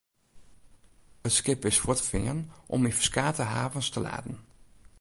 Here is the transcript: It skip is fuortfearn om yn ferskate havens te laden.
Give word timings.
It 1.27 1.31
skip 1.37 1.61
is 1.69 1.81
fuortfearn 1.83 2.39
om 2.75 2.85
yn 2.87 2.97
ferskate 2.99 3.45
havens 3.55 3.87
te 3.91 3.99
laden. 4.07 4.37